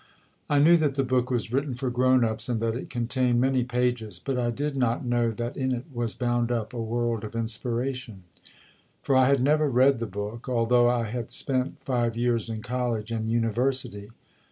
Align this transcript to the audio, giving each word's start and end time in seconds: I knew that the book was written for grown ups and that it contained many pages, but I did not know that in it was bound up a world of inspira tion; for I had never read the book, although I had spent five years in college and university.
I 0.49 0.57
knew 0.57 0.77
that 0.77 0.95
the 0.95 1.03
book 1.03 1.29
was 1.29 1.53
written 1.53 1.75
for 1.75 1.91
grown 1.91 2.25
ups 2.25 2.49
and 2.49 2.59
that 2.59 2.73
it 2.73 2.89
contained 2.89 3.39
many 3.39 3.63
pages, 3.63 4.17
but 4.19 4.35
I 4.35 4.49
did 4.49 4.75
not 4.75 5.05
know 5.05 5.29
that 5.29 5.55
in 5.55 5.71
it 5.71 5.85
was 5.93 6.15
bound 6.15 6.51
up 6.51 6.73
a 6.73 6.81
world 6.81 7.23
of 7.23 7.33
inspira 7.33 7.93
tion; 7.93 8.23
for 9.03 9.15
I 9.15 9.27
had 9.27 9.43
never 9.43 9.69
read 9.69 9.99
the 9.99 10.07
book, 10.07 10.49
although 10.49 10.89
I 10.89 11.03
had 11.03 11.31
spent 11.31 11.83
five 11.85 12.17
years 12.17 12.49
in 12.49 12.63
college 12.63 13.11
and 13.11 13.29
university. 13.29 14.09